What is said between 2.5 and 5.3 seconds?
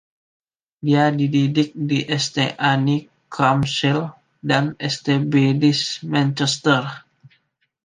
Anne's, Crumpsall, dan St